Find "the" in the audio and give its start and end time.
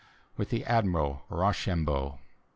0.49-0.65